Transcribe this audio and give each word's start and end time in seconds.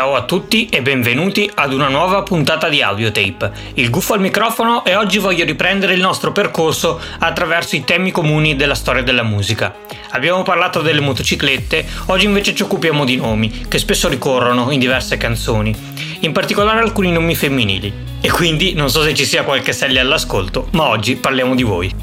Ciao 0.00 0.14
a 0.14 0.22
tutti 0.22 0.66
e 0.70 0.80
benvenuti 0.80 1.50
ad 1.56 1.74
una 1.74 1.88
nuova 1.88 2.22
puntata 2.22 2.70
di 2.70 2.80
Audiotape. 2.80 3.52
Il 3.74 3.90
Guffo 3.90 4.14
al 4.14 4.20
microfono 4.20 4.82
e 4.82 4.96
oggi 4.96 5.18
voglio 5.18 5.44
riprendere 5.44 5.92
il 5.92 6.00
nostro 6.00 6.32
percorso 6.32 6.98
attraverso 7.18 7.76
i 7.76 7.84
temi 7.84 8.10
comuni 8.10 8.56
della 8.56 8.74
storia 8.74 9.02
della 9.02 9.22
musica. 9.22 9.76
Abbiamo 10.12 10.42
parlato 10.42 10.80
delle 10.80 11.02
motociclette, 11.02 11.86
oggi 12.06 12.24
invece 12.24 12.54
ci 12.54 12.62
occupiamo 12.62 13.04
di 13.04 13.16
nomi, 13.16 13.66
che 13.68 13.76
spesso 13.76 14.08
ricorrono 14.08 14.70
in 14.70 14.78
diverse 14.78 15.18
canzoni, 15.18 15.76
in 16.20 16.32
particolare 16.32 16.80
alcuni 16.80 17.12
nomi 17.12 17.34
femminili. 17.34 17.92
E 18.22 18.30
quindi 18.30 18.72
non 18.72 18.88
so 18.88 19.02
se 19.02 19.12
ci 19.12 19.26
sia 19.26 19.42
qualche 19.42 19.74
Sally 19.74 19.98
all'ascolto, 19.98 20.68
ma 20.70 20.88
oggi 20.88 21.16
parliamo 21.16 21.54
di 21.54 21.62
voi. 21.62 21.94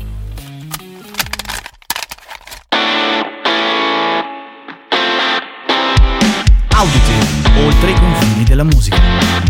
Audite, 6.75 7.46
oltre 7.66 7.92
i 7.92 7.96
confini 7.96 8.43
della 8.43 8.64
musica. 8.64 9.47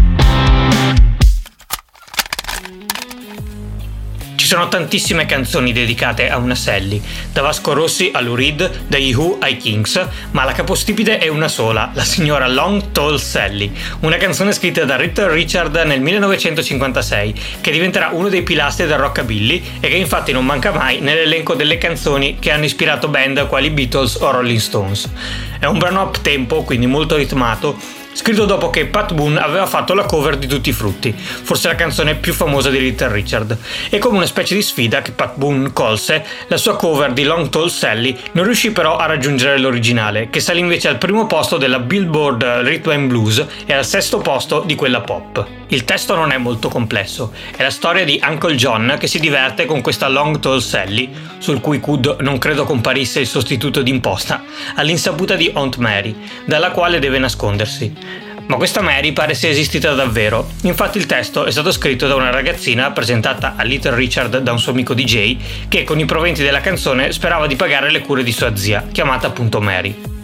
Ci 4.47 4.53
sono 4.53 4.69
tantissime 4.69 5.25
canzoni 5.25 5.73
dedicate 5.73 6.29
a 6.29 6.37
una 6.37 6.55
Sally, 6.55 7.01
da 7.33 7.41
Vasco 7.41 7.73
Rossi 7.73 8.11
a 8.13 8.21
Lou 8.21 8.33
Reed, 8.33 8.85
dagli 8.87 9.13
Who 9.13 9.39
ai 9.41 9.57
Kings, 9.57 10.07
ma 10.31 10.45
la 10.45 10.53
capostipite 10.53 11.17
è 11.17 11.27
una 11.27 11.49
sola, 11.49 11.91
la 11.93 12.05
signora 12.05 12.47
Long 12.47 12.91
Tall 12.93 13.17
Sally, 13.17 13.69
una 14.01 14.15
canzone 14.15 14.53
scritta 14.53 14.85
da 14.85 14.95
Little 14.95 15.33
Richard 15.33 15.75
nel 15.85 15.99
1956, 15.99 17.33
che 17.59 17.71
diventerà 17.71 18.11
uno 18.13 18.29
dei 18.29 18.43
pilastri 18.43 18.87
del 18.87 18.97
rockabilly 18.97 19.61
e 19.81 19.89
che 19.89 19.97
infatti 19.97 20.31
non 20.31 20.45
manca 20.45 20.71
mai 20.71 21.01
nell'elenco 21.01 21.53
delle 21.53 21.77
canzoni 21.77 22.37
che 22.39 22.49
hanno 22.49 22.63
ispirato 22.63 23.09
band 23.09 23.47
quali 23.47 23.69
Beatles 23.69 24.15
o 24.15 24.31
Rolling 24.31 24.59
Stones. 24.59 25.11
È 25.59 25.65
un 25.65 25.77
brano 25.77 26.03
up 26.03 26.21
tempo, 26.21 26.63
quindi 26.63 26.85
molto 26.85 27.17
ritmato, 27.17 27.77
scritto 28.17 28.45
dopo 28.45 28.71
che 28.71 28.87
Pat 28.87 29.13
Boone 29.13 29.39
aveva 29.39 29.67
fatto 29.67 29.93
la 29.93 30.03
cover 30.03 30.37
di 30.37 30.47
Tutti 30.47 30.69
i 30.69 30.73
Frutti, 30.73 31.13
forse 31.15 31.67
la 31.67 31.75
canzone 31.75 32.15
più 32.15 32.33
famosa 32.33 32.71
di 32.71 32.79
Little 32.79 33.11
Richard, 33.11 33.55
e 33.91 33.99
come 33.99 34.17
una 34.17 34.25
specie 34.25 34.55
di 34.55 34.63
sfida 34.63 35.03
che 35.03 35.11
Pat 35.11 35.35
Boone 35.35 35.71
colse, 35.71 36.25
la 36.47 36.57
sua 36.57 36.75
cover 36.75 37.13
di 37.13 37.23
Long 37.23 37.47
Tall 37.49 37.67
Sally 37.67 38.17
non 38.31 38.45
riuscì 38.45 38.71
però 38.71 38.97
a 38.97 39.05
raggiungere 39.05 39.59
l'originale, 39.59 40.31
che 40.31 40.39
salì 40.39 40.59
invece 40.59 40.87
al 40.87 40.97
primo 40.97 41.27
posto 41.27 41.57
della 41.57 41.77
Billboard 41.77 42.43
Rhythm 42.63 42.89
and 42.89 43.07
Blues 43.07 43.45
e 43.67 43.73
al 43.73 43.85
sesto 43.85 44.17
posto 44.17 44.63
di 44.65 44.73
quella 44.73 45.01
pop. 45.01 45.45
Il 45.67 45.83
testo 45.83 46.15
non 46.15 46.31
è 46.31 46.37
molto 46.37 46.69
complesso, 46.69 47.31
è 47.55 47.61
la 47.61 47.69
storia 47.69 48.03
di 48.03 48.19
Uncle 48.27 48.55
John 48.55 48.95
che 48.99 49.05
si 49.05 49.19
diverte 49.19 49.65
con 49.65 49.81
questa 49.81 50.07
Long 50.07 50.39
Tall 50.39 50.59
Sally, 50.59 51.13
sul 51.37 51.61
cui 51.61 51.79
CUD 51.79 52.17
non 52.21 52.39
credo 52.39 52.63
comparisse 52.63 53.19
il 53.19 53.27
sostituto 53.27 53.83
d'imposta, 53.83 54.43
all'insaputa 54.75 55.35
di 55.35 55.51
Aunt 55.53 55.75
Mary, 55.75 56.15
dalla 56.45 56.71
quale 56.71 56.97
deve 56.97 57.19
nascondersi. 57.19 58.06
Ma 58.47 58.55
questa 58.55 58.81
Mary 58.81 59.11
pare 59.11 59.33
sia 59.33 59.49
esistita 59.49 59.93
davvero, 59.93 60.49
infatti 60.63 60.97
il 60.97 61.05
testo 61.05 61.43
è 61.43 61.51
stato 61.51 61.71
scritto 61.71 62.07
da 62.07 62.15
una 62.15 62.29
ragazzina 62.29 62.91
presentata 62.91 63.55
a 63.57 63.63
Little 63.63 63.95
Richard 63.95 64.37
da 64.37 64.53
un 64.53 64.59
suo 64.59 64.71
amico 64.71 64.93
DJ 64.93 65.67
che 65.67 65.83
con 65.83 65.99
i 65.99 66.05
proventi 66.05 66.43
della 66.43 66.61
canzone 66.61 67.11
sperava 67.11 67.45
di 67.45 67.57
pagare 67.57 67.91
le 67.91 67.99
cure 67.99 68.23
di 68.23 68.31
sua 68.31 68.55
zia, 68.55 68.85
chiamata 68.89 69.27
appunto 69.27 69.59
Mary 69.59 70.16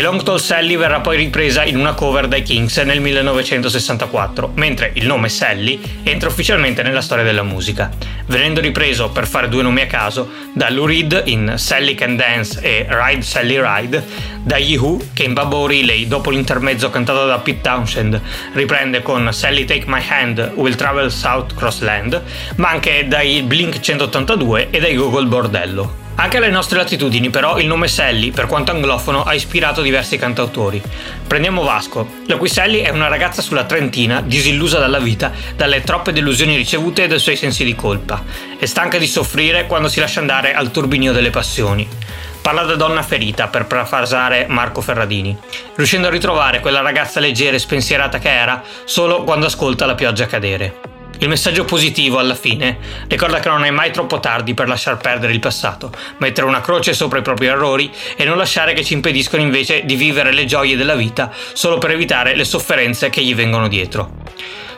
e 0.00 0.02
Long 0.02 0.22
Tall 0.22 0.38
Sally 0.38 0.78
verrà 0.78 1.00
poi 1.00 1.18
ripresa 1.18 1.62
in 1.62 1.76
una 1.76 1.92
cover 1.92 2.26
dai 2.26 2.40
Kings 2.40 2.78
nel 2.78 3.02
1964, 3.02 4.52
mentre 4.54 4.92
il 4.94 5.04
nome 5.04 5.28
Sally 5.28 5.78
entra 6.04 6.30
ufficialmente 6.30 6.82
nella 6.82 7.02
storia 7.02 7.22
della 7.22 7.42
musica, 7.42 7.90
venendo 8.24 8.62
ripreso, 8.62 9.10
per 9.10 9.26
fare 9.26 9.50
due 9.50 9.62
nomi 9.62 9.82
a 9.82 9.86
caso, 9.86 10.30
da 10.54 10.70
Lou 10.70 10.86
Reed 10.86 11.24
in 11.26 11.52
Sally 11.56 11.94
Can 11.94 12.16
Dance 12.16 12.62
e 12.62 12.86
Ride 12.88 13.20
Sally 13.20 13.60
Ride, 13.60 14.02
da 14.42 14.56
Who 14.56 15.02
che 15.12 15.24
in 15.24 15.34
Bubba 15.34 15.56
O'Reilly, 15.56 16.08
dopo 16.08 16.30
l'intermezzo 16.30 16.88
cantato 16.88 17.26
da 17.26 17.36
Pete 17.36 17.60
Townshend, 17.60 18.18
riprende 18.54 19.02
con 19.02 19.30
Sally 19.34 19.66
Take 19.66 19.84
My 19.84 20.02
Hand, 20.08 20.52
Will 20.54 20.76
Travel 20.76 21.12
South 21.12 21.54
Cross 21.54 21.80
Land, 21.80 22.22
ma 22.56 22.70
anche 22.70 23.06
dai 23.06 23.42
Blink 23.42 23.78
182 23.80 24.70
e 24.70 24.80
dai 24.80 24.94
Google 24.94 25.26
Bordello. 25.26 26.08
Anche 26.20 26.36
alle 26.36 26.50
nostre 26.50 26.76
latitudini, 26.76 27.30
però, 27.30 27.58
il 27.58 27.66
nome 27.66 27.88
Sally, 27.88 28.30
per 28.30 28.46
quanto 28.46 28.72
anglofono, 28.72 29.22
ha 29.22 29.32
ispirato 29.32 29.80
diversi 29.80 30.18
cantautori. 30.18 30.80
Prendiamo 31.26 31.62
Vasco, 31.62 32.06
la 32.26 32.36
cui 32.36 32.50
Sally 32.50 32.80
è 32.80 32.90
una 32.90 33.08
ragazza 33.08 33.40
sulla 33.40 33.64
trentina, 33.64 34.20
disillusa 34.20 34.78
dalla 34.78 34.98
vita, 34.98 35.32
dalle 35.56 35.82
troppe 35.82 36.12
delusioni 36.12 36.56
ricevute 36.56 37.04
e 37.04 37.06
dai 37.06 37.18
suoi 37.18 37.36
sensi 37.36 37.64
di 37.64 37.74
colpa. 37.74 38.22
È 38.58 38.66
stanca 38.66 38.98
di 38.98 39.06
soffrire 39.06 39.66
quando 39.66 39.88
si 39.88 39.98
lascia 39.98 40.20
andare 40.20 40.52
al 40.52 40.70
turbinio 40.70 41.12
delle 41.12 41.30
passioni. 41.30 41.88
Parla 42.42 42.64
da 42.64 42.74
donna 42.74 43.02
ferita, 43.02 43.46
per 43.46 43.64
parafrasare 43.64 44.44
Marco 44.46 44.82
Ferradini, 44.82 45.34
riuscendo 45.76 46.08
a 46.08 46.10
ritrovare 46.10 46.60
quella 46.60 46.82
ragazza 46.82 47.18
leggera 47.18 47.56
e 47.56 47.60
spensierata 47.60 48.18
che 48.18 48.30
era 48.30 48.62
solo 48.84 49.24
quando 49.24 49.46
ascolta 49.46 49.86
la 49.86 49.94
pioggia 49.94 50.26
cadere. 50.26 50.89
Il 51.22 51.28
messaggio 51.28 51.66
positivo 51.66 52.18
alla 52.18 52.34
fine 52.34 52.78
ricorda 53.06 53.40
che 53.40 53.50
non 53.50 53.64
è 53.64 53.70
mai 53.70 53.92
troppo 53.92 54.20
tardi 54.20 54.54
per 54.54 54.68
lasciar 54.68 54.96
perdere 54.96 55.34
il 55.34 55.38
passato, 55.38 55.92
mettere 56.16 56.46
una 56.46 56.62
croce 56.62 56.94
sopra 56.94 57.18
i 57.18 57.22
propri 57.22 57.44
errori 57.46 57.90
e 58.16 58.24
non 58.24 58.38
lasciare 58.38 58.72
che 58.72 58.82
ci 58.82 58.94
impediscono 58.94 59.42
invece 59.42 59.84
di 59.84 59.96
vivere 59.96 60.32
le 60.32 60.46
gioie 60.46 60.76
della 60.76 60.94
vita 60.94 61.30
solo 61.52 61.76
per 61.76 61.90
evitare 61.90 62.34
le 62.34 62.44
sofferenze 62.44 63.10
che 63.10 63.22
gli 63.22 63.34
vengono 63.34 63.68
dietro. 63.68 64.14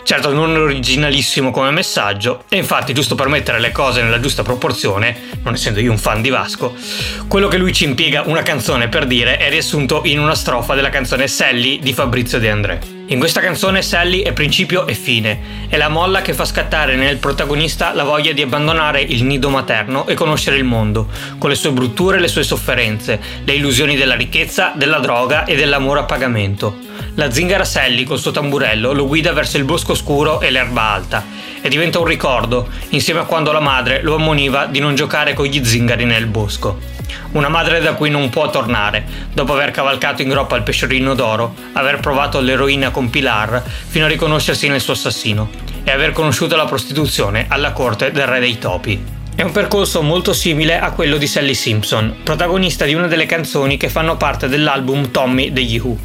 Certo 0.02 0.32
non 0.32 0.56
originalissimo 0.56 1.52
come 1.52 1.70
messaggio, 1.70 2.42
e 2.48 2.56
infatti 2.56 2.92
giusto 2.92 3.14
per 3.14 3.28
mettere 3.28 3.60
le 3.60 3.70
cose 3.70 4.02
nella 4.02 4.18
giusta 4.18 4.42
proporzione, 4.42 5.16
non 5.44 5.54
essendo 5.54 5.78
io 5.78 5.92
un 5.92 5.98
fan 5.98 6.22
di 6.22 6.28
Vasco, 6.28 6.74
quello 7.28 7.46
che 7.46 7.56
lui 7.56 7.72
ci 7.72 7.84
impiega 7.84 8.22
una 8.26 8.42
canzone 8.42 8.88
per 8.88 9.06
dire 9.06 9.36
è 9.36 9.48
riassunto 9.48 10.00
in 10.06 10.18
una 10.18 10.34
strofa 10.34 10.74
della 10.74 10.90
canzone 10.90 11.28
Sally 11.28 11.78
di 11.78 11.92
Fabrizio 11.92 12.40
De 12.40 12.50
André. 12.50 12.91
In 13.06 13.18
questa 13.18 13.40
canzone 13.40 13.82
Sally 13.82 14.20
è 14.20 14.32
principio 14.32 14.86
e 14.86 14.94
fine, 14.94 15.66
è 15.68 15.76
la 15.76 15.88
molla 15.88 16.22
che 16.22 16.34
fa 16.34 16.44
scattare 16.44 16.94
nel 16.94 17.18
protagonista 17.18 17.92
la 17.92 18.04
voglia 18.04 18.32
di 18.32 18.42
abbandonare 18.42 19.02
il 19.02 19.24
nido 19.24 19.50
materno 19.50 20.06
e 20.06 20.14
conoscere 20.14 20.56
il 20.56 20.64
mondo, 20.64 21.08
con 21.36 21.50
le 21.50 21.56
sue 21.56 21.72
brutture 21.72 22.16
e 22.16 22.20
le 22.20 22.28
sue 22.28 22.44
sofferenze, 22.44 23.20
le 23.44 23.54
illusioni 23.54 23.96
della 23.96 24.14
ricchezza, 24.14 24.72
della 24.76 25.00
droga 25.00 25.44
e 25.44 25.56
dell'amore 25.56 26.00
a 26.00 26.04
pagamento. 26.04 26.76
La 27.16 27.30
zingara 27.30 27.64
Sally 27.64 28.04
col 28.04 28.20
suo 28.20 28.30
tamburello 28.30 28.92
lo 28.92 29.06
guida 29.06 29.32
verso 29.32 29.58
il 29.58 29.64
bosco 29.64 29.94
scuro 29.94 30.40
e 30.40 30.50
l'erba 30.50 30.82
alta 30.82 31.24
e 31.60 31.68
diventa 31.68 31.98
un 31.98 32.06
ricordo, 32.06 32.68
insieme 32.90 33.20
a 33.20 33.24
quando 33.24 33.52
la 33.52 33.60
madre 33.60 34.02
lo 34.02 34.14
ammoniva 34.14 34.66
di 34.66 34.78
non 34.78 34.94
giocare 34.94 35.34
con 35.34 35.46
gli 35.46 35.62
zingari 35.64 36.04
nel 36.04 36.26
bosco. 36.26 36.91
Una 37.32 37.48
madre 37.48 37.80
da 37.80 37.94
cui 37.94 38.10
non 38.10 38.30
può 38.30 38.50
tornare, 38.50 39.04
dopo 39.32 39.52
aver 39.52 39.70
cavalcato 39.70 40.22
in 40.22 40.28
groppa 40.28 40.56
il 40.56 40.62
pesciolino 40.62 41.14
d'oro, 41.14 41.54
aver 41.72 42.00
provato 42.00 42.40
l'eroina 42.40 42.90
con 42.90 43.10
Pilar 43.10 43.62
fino 43.86 44.04
a 44.04 44.08
riconoscersi 44.08 44.68
nel 44.68 44.80
suo 44.80 44.92
assassino 44.92 45.50
e 45.84 45.90
aver 45.90 46.12
conosciuto 46.12 46.56
la 46.56 46.66
prostituzione 46.66 47.46
alla 47.48 47.72
corte 47.72 48.10
del 48.10 48.26
re 48.26 48.40
dei 48.40 48.58
topi. 48.58 49.20
È 49.34 49.42
un 49.42 49.50
percorso 49.50 50.02
molto 50.02 50.34
simile 50.34 50.78
a 50.78 50.90
quello 50.90 51.16
di 51.16 51.26
Sally 51.26 51.54
Simpson, 51.54 52.16
protagonista 52.22 52.84
di 52.84 52.92
una 52.94 53.06
delle 53.06 53.24
canzoni 53.24 53.78
che 53.78 53.88
fanno 53.88 54.18
parte 54.18 54.46
dell'album 54.46 55.10
Tommy 55.10 55.52
degli 55.52 55.78
Who. 55.78 55.96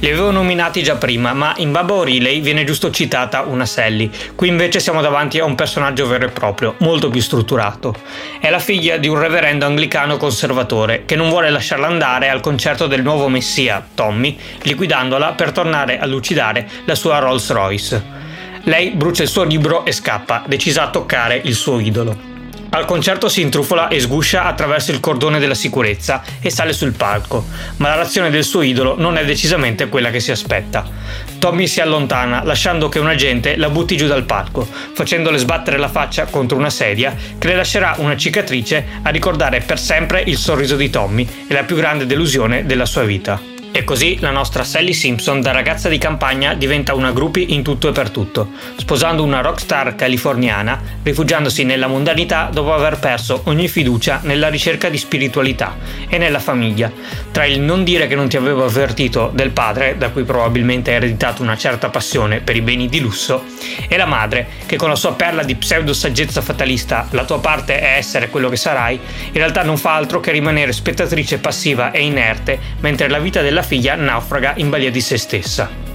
Li 0.00 0.08
avevo 0.08 0.30
nominati 0.30 0.80
già 0.84 0.94
prima, 0.94 1.32
ma 1.32 1.54
in 1.56 1.72
Baba 1.72 1.94
O'Reilly 1.94 2.40
viene 2.40 2.62
giusto 2.62 2.88
citata 2.92 3.40
una 3.40 3.66
Sally. 3.66 4.08
Qui 4.36 4.46
invece 4.46 4.78
siamo 4.78 5.00
davanti 5.00 5.40
a 5.40 5.44
un 5.44 5.56
personaggio 5.56 6.06
vero 6.06 6.26
e 6.26 6.30
proprio, 6.30 6.76
molto 6.78 7.08
più 7.10 7.20
strutturato. 7.20 7.92
È 8.38 8.48
la 8.48 8.60
figlia 8.60 8.96
di 8.96 9.08
un 9.08 9.18
reverendo 9.18 9.66
anglicano 9.66 10.16
conservatore 10.16 11.04
che 11.04 11.16
non 11.16 11.30
vuole 11.30 11.50
lasciarla 11.50 11.88
andare 11.88 12.28
al 12.28 12.38
concerto 12.38 12.86
del 12.86 13.02
nuovo 13.02 13.28
messia, 13.28 13.84
Tommy, 13.92 14.38
liquidandola 14.62 15.32
per 15.32 15.50
tornare 15.50 15.98
a 15.98 16.06
lucidare 16.06 16.68
la 16.84 16.94
sua 16.94 17.18
Rolls 17.18 17.50
Royce. 17.50 18.02
Lei 18.62 18.90
brucia 18.90 19.24
il 19.24 19.28
suo 19.28 19.42
libro 19.42 19.84
e 19.84 19.90
scappa, 19.90 20.44
decisa 20.46 20.84
a 20.84 20.90
toccare 20.90 21.40
il 21.42 21.56
suo 21.56 21.80
idolo. 21.80 22.37
Al 22.70 22.84
concerto 22.84 23.30
si 23.30 23.40
intrufola 23.40 23.88
e 23.88 23.98
sguscia 23.98 24.44
attraverso 24.44 24.90
il 24.90 25.00
cordone 25.00 25.38
della 25.38 25.54
sicurezza 25.54 26.22
e 26.40 26.50
sale 26.50 26.74
sul 26.74 26.92
palco, 26.92 27.46
ma 27.76 27.88
la 27.88 27.94
reazione 27.96 28.28
del 28.28 28.44
suo 28.44 28.60
idolo 28.60 28.94
non 28.98 29.16
è 29.16 29.24
decisamente 29.24 29.88
quella 29.88 30.10
che 30.10 30.20
si 30.20 30.30
aspetta. 30.30 30.84
Tommy 31.38 31.66
si 31.66 31.80
allontana, 31.80 32.44
lasciando 32.44 32.90
che 32.90 32.98
un 32.98 33.06
agente 33.06 33.56
la 33.56 33.70
butti 33.70 33.96
giù 33.96 34.06
dal 34.06 34.24
palco, 34.24 34.68
facendole 34.92 35.38
sbattere 35.38 35.78
la 35.78 35.88
faccia 35.88 36.26
contro 36.26 36.58
una 36.58 36.70
sedia 36.70 37.14
che 37.38 37.48
le 37.48 37.56
lascerà 37.56 37.94
una 37.98 38.16
cicatrice 38.16 38.86
a 39.02 39.08
ricordare 39.08 39.60
per 39.60 39.78
sempre 39.78 40.22
il 40.26 40.36
sorriso 40.36 40.76
di 40.76 40.90
Tommy 40.90 41.26
e 41.48 41.54
la 41.54 41.64
più 41.64 41.74
grande 41.74 42.04
delusione 42.04 42.66
della 42.66 42.86
sua 42.86 43.04
vita. 43.04 43.47
E 43.70 43.84
così 43.84 44.18
la 44.20 44.30
nostra 44.30 44.64
Sally 44.64 44.92
Simpson 44.92 45.40
da 45.40 45.52
ragazza 45.52 45.88
di 45.88 45.98
campagna 45.98 46.54
diventa 46.54 46.94
una 46.94 47.12
groupie 47.12 47.44
in 47.48 47.62
tutto 47.62 47.88
e 47.88 47.92
per 47.92 48.10
tutto, 48.10 48.50
sposando 48.76 49.22
una 49.22 49.40
rockstar 49.40 49.94
californiana, 49.94 50.80
rifugiandosi 51.02 51.64
nella 51.64 51.86
mondanità 51.86 52.48
dopo 52.52 52.72
aver 52.72 52.98
perso 52.98 53.42
ogni 53.44 53.68
fiducia 53.68 54.20
nella 54.22 54.48
ricerca 54.48 54.88
di 54.88 54.98
spiritualità 54.98 55.76
e 56.08 56.18
nella 56.18 56.40
famiglia, 56.40 56.90
tra 57.30 57.44
il 57.44 57.60
non 57.60 57.84
dire 57.84 58.06
che 58.08 58.14
non 58.14 58.28
ti 58.28 58.36
avevo 58.36 58.64
avvertito 58.64 59.30
del 59.32 59.50
padre, 59.50 59.96
da 59.96 60.08
cui 60.10 60.24
probabilmente 60.24 60.90
hai 60.90 60.96
ereditato 60.96 61.42
una 61.42 61.56
certa 61.56 61.88
passione 61.88 62.40
per 62.40 62.56
i 62.56 62.62
beni 62.62 62.88
di 62.88 63.00
lusso, 63.00 63.44
e 63.86 63.96
la 63.96 64.06
madre, 64.06 64.48
che 64.66 64.76
con 64.76 64.88
la 64.88 64.96
sua 64.96 65.14
perla 65.14 65.44
di 65.44 65.54
pseudo 65.54 65.92
saggezza 65.92 66.40
fatalista, 66.40 67.06
la 67.10 67.24
tua 67.24 67.38
parte 67.38 67.78
è 67.78 67.96
essere 67.96 68.28
quello 68.28 68.48
che 68.48 68.56
sarai, 68.56 68.94
in 69.26 69.32
realtà 69.34 69.62
non 69.62 69.76
fa 69.76 69.94
altro 69.94 70.20
che 70.20 70.32
rimanere 70.32 70.72
spettatrice 70.72 71.38
passiva 71.38 71.92
e 71.92 72.02
inerte, 72.02 72.58
mentre 72.80 73.08
la 73.08 73.18
vita 73.18 73.40
della 73.40 73.57
figlia 73.62 73.96
naufraga 73.96 74.54
in 74.56 74.70
balia 74.70 74.90
di 74.90 75.00
se 75.00 75.16
stessa. 75.16 75.87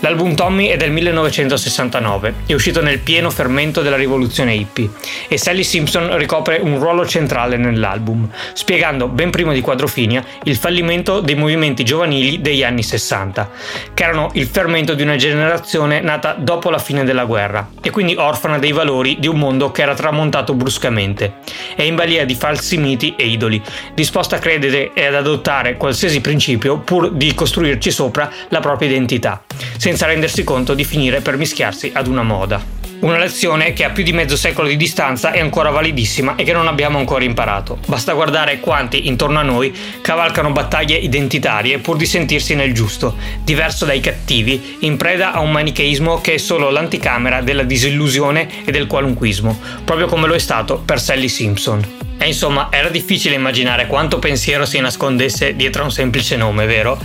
L'album 0.00 0.36
Tommy 0.36 0.68
è 0.68 0.76
del 0.76 0.92
1969, 0.92 2.34
è 2.46 2.52
uscito 2.52 2.80
nel 2.80 3.00
pieno 3.00 3.30
fermento 3.30 3.82
della 3.82 3.96
rivoluzione 3.96 4.54
hippie 4.54 4.90
e 5.26 5.38
Sally 5.38 5.64
Simpson 5.64 6.16
ricopre 6.16 6.60
un 6.62 6.78
ruolo 6.78 7.04
centrale 7.04 7.56
nell'album, 7.56 8.30
spiegando 8.52 9.08
ben 9.08 9.30
prima 9.30 9.52
di 9.52 9.60
Quadrofinia 9.60 10.24
il 10.44 10.54
fallimento 10.56 11.18
dei 11.18 11.34
movimenti 11.34 11.82
giovanili 11.82 12.40
degli 12.40 12.62
anni 12.62 12.84
60, 12.84 13.50
che 13.92 14.04
erano 14.04 14.30
il 14.34 14.46
fermento 14.46 14.94
di 14.94 15.02
una 15.02 15.16
generazione 15.16 16.00
nata 16.00 16.36
dopo 16.38 16.70
la 16.70 16.78
fine 16.78 17.02
della 17.02 17.24
guerra 17.24 17.68
e 17.82 17.90
quindi 17.90 18.14
orfana 18.14 18.60
dei 18.60 18.70
valori 18.70 19.16
di 19.18 19.26
un 19.26 19.36
mondo 19.36 19.72
che 19.72 19.82
era 19.82 19.94
tramontato 19.94 20.54
bruscamente. 20.54 21.38
E 21.74 21.86
in 21.86 21.96
balia 21.96 22.24
di 22.24 22.36
falsi 22.36 22.76
miti 22.76 23.14
e 23.16 23.26
idoli, 23.26 23.60
disposta 23.94 24.36
a 24.36 24.38
credere 24.38 24.92
e 24.94 25.06
ad 25.06 25.16
adottare 25.16 25.76
qualsiasi 25.76 26.20
principio 26.20 26.78
pur 26.78 27.10
di 27.10 27.34
costruirci 27.34 27.90
sopra 27.90 28.30
la 28.50 28.60
propria 28.60 28.88
identità 28.88 29.42
senza 29.76 30.06
rendersi 30.06 30.44
conto 30.44 30.74
di 30.74 30.84
finire 30.84 31.20
per 31.20 31.36
mischiarsi 31.36 31.90
ad 31.94 32.06
una 32.06 32.22
moda. 32.22 32.76
Una 33.00 33.16
lezione 33.16 33.72
che 33.74 33.84
a 33.84 33.90
più 33.90 34.02
di 34.02 34.12
mezzo 34.12 34.36
secolo 34.36 34.66
di 34.66 34.76
distanza 34.76 35.30
è 35.30 35.38
ancora 35.38 35.70
validissima 35.70 36.34
e 36.34 36.42
che 36.42 36.52
non 36.52 36.66
abbiamo 36.66 36.98
ancora 36.98 37.22
imparato. 37.22 37.78
Basta 37.86 38.12
guardare 38.12 38.58
quanti 38.58 39.06
intorno 39.06 39.38
a 39.38 39.42
noi 39.42 39.72
cavalcano 40.00 40.50
battaglie 40.50 40.96
identitarie 40.96 41.78
pur 41.78 41.96
di 41.96 42.06
sentirsi 42.06 42.56
nel 42.56 42.74
giusto, 42.74 43.16
diverso 43.44 43.84
dai 43.84 44.00
cattivi, 44.00 44.78
in 44.80 44.96
preda 44.96 45.32
a 45.32 45.38
un 45.38 45.52
manicheismo 45.52 46.20
che 46.20 46.34
è 46.34 46.38
solo 46.38 46.70
l'anticamera 46.70 47.40
della 47.40 47.62
disillusione 47.62 48.64
e 48.64 48.72
del 48.72 48.88
qualunquismo, 48.88 49.56
proprio 49.84 50.08
come 50.08 50.26
lo 50.26 50.34
è 50.34 50.40
stato 50.40 50.82
per 50.84 51.00
Sally 51.00 51.28
Simpson. 51.28 52.07
E 52.20 52.26
insomma, 52.26 52.68
era 52.70 52.88
difficile 52.88 53.36
immaginare 53.36 53.86
quanto 53.86 54.18
pensiero 54.18 54.66
si 54.66 54.80
nascondesse 54.80 55.54
dietro 55.54 55.82
a 55.82 55.84
un 55.84 55.92
semplice 55.92 56.36
nome, 56.36 56.66
vero? 56.66 56.98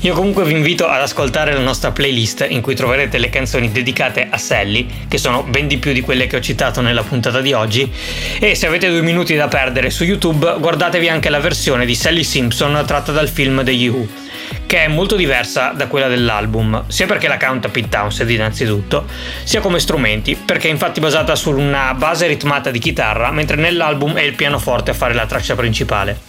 Io 0.00 0.14
comunque 0.14 0.44
vi 0.44 0.52
invito 0.52 0.86
ad 0.86 1.00
ascoltare 1.00 1.54
la 1.54 1.60
nostra 1.60 1.90
playlist 1.90 2.46
in 2.48 2.60
cui 2.60 2.74
troverete 2.74 3.16
le 3.16 3.30
canzoni 3.30 3.72
dedicate 3.72 4.28
a 4.30 4.36
Sally, 4.36 4.86
che 5.08 5.16
sono 5.16 5.42
ben 5.42 5.68
di 5.68 5.78
più 5.78 5.92
di 5.92 6.02
quelle 6.02 6.26
che 6.26 6.36
ho 6.36 6.40
citato 6.40 6.82
nella 6.82 7.02
puntata 7.02 7.40
di 7.40 7.54
oggi, 7.54 7.90
e 8.38 8.54
se 8.54 8.66
avete 8.66 8.90
due 8.90 9.00
minuti 9.00 9.34
da 9.34 9.48
perdere 9.48 9.88
su 9.88 10.04
YouTube, 10.04 10.56
guardatevi 10.58 11.08
anche 11.08 11.30
la 11.30 11.40
versione 11.40 11.86
di 11.86 11.94
Sally 11.94 12.22
Simpson 12.22 12.82
tratta 12.86 13.10
dal 13.10 13.28
film 13.28 13.64
The 13.64 13.88
Who 13.88 14.27
che 14.68 14.84
è 14.84 14.88
molto 14.88 15.16
diversa 15.16 15.70
da 15.70 15.86
quella 15.86 16.08
dell'album, 16.08 16.84
sia 16.88 17.06
perché 17.06 17.26
la 17.26 17.38
canta 17.38 17.70
Pete 17.70 17.88
Townsend 17.88 18.28
innanzitutto, 18.28 19.06
sia 19.42 19.62
come 19.62 19.80
strumenti, 19.80 20.36
perché 20.36 20.68
è 20.68 20.70
infatti 20.70 21.00
basata 21.00 21.34
su 21.36 21.50
una 21.50 21.94
base 21.94 22.26
ritmata 22.26 22.70
di 22.70 22.78
chitarra, 22.78 23.30
mentre 23.30 23.56
nell'album 23.56 24.12
è 24.12 24.20
il 24.20 24.34
pianoforte 24.34 24.90
a 24.90 24.94
fare 24.94 25.14
la 25.14 25.24
traccia 25.24 25.54
principale. 25.54 26.20